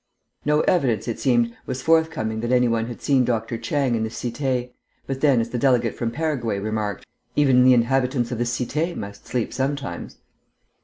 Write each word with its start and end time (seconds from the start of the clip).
No 0.45 0.61
evidence, 0.61 1.07
it 1.07 1.19
seemed, 1.19 1.55
was 1.67 1.83
forthcoming 1.83 2.39
that 2.39 2.51
any 2.51 2.67
one 2.67 2.87
had 2.87 3.03
seen 3.03 3.23
Dr. 3.23 3.55
Chang 3.59 3.93
in 3.93 4.01
the 4.01 4.09
cité, 4.09 4.71
but 5.05 5.21
then, 5.21 5.39
as 5.39 5.51
the 5.51 5.59
delegate 5.59 5.93
from 5.93 6.09
Paraguay 6.09 6.57
remarked, 6.57 7.05
even 7.35 7.63
the 7.63 7.75
inhabitants 7.75 8.31
of 8.31 8.39
the 8.39 8.43
cité 8.45 8.95
must 8.95 9.27
sleep 9.27 9.53
sometimes. 9.53 10.17